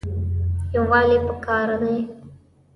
یووالی 0.73 1.17
پکار 1.25 1.69
دی 1.81 1.95